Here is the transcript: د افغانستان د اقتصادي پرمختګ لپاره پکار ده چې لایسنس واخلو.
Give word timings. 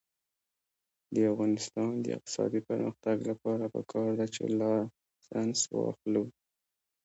د 1.13 1.15
افغانستان 1.31 1.91
د 1.99 2.05
اقتصادي 2.17 2.61
پرمختګ 2.69 3.17
لپاره 3.29 3.65
پکار 3.75 4.09
ده 4.19 4.25
چې 4.35 4.43
لایسنس 4.59 5.59
واخلو. 5.75 6.23